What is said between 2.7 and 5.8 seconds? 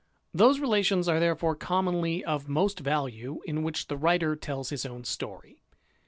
value in ^hich the writer tells his own story.